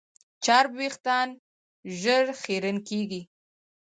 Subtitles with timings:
[0.43, 1.29] چرب وېښتيان
[2.01, 3.21] ژر خیرن کېږي.